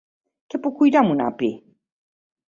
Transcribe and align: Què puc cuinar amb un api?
Què 0.53 0.59
puc 0.63 0.75
cuinar 0.79 1.03
amb 1.03 1.13
un 1.17 1.23
api? 1.27 1.53